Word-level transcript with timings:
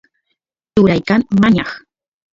turay 0.73 1.01
kan 1.09 1.21
mañaq 1.41 1.69